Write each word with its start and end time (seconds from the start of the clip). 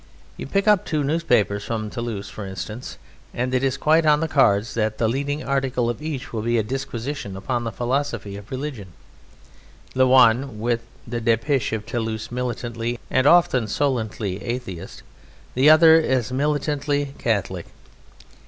You 0.35 0.47
pick 0.47 0.67
up 0.67 0.83
two 0.83 1.03
newspapers 1.03 1.63
from 1.63 1.91
Toulouse, 1.91 2.27
for 2.27 2.43
instance, 2.43 2.97
and 3.35 3.53
it 3.53 3.63
is 3.63 3.77
quite 3.77 4.03
on 4.03 4.19
the 4.19 4.27
cards 4.27 4.73
that 4.73 4.97
the 4.97 5.07
leading 5.07 5.43
article 5.43 5.91
of 5.91 6.01
each 6.01 6.33
will 6.33 6.41
be 6.41 6.57
a 6.57 6.63
disquisition 6.63 7.37
upon 7.37 7.65
the 7.65 7.71
philosophy 7.71 8.35
of 8.35 8.49
religion, 8.49 8.93
the 9.93 10.07
one, 10.07 10.59
the 11.07 11.21
"Depêche" 11.21 11.71
of 11.71 11.85
Toulouse, 11.85 12.31
militantly, 12.31 12.99
and 13.11 13.27
often 13.27 13.65
solently 13.65 14.41
atheist; 14.41 15.03
the 15.53 15.69
other 15.69 16.01
as 16.01 16.31
militantly 16.31 17.13
Catholic. 17.19 17.67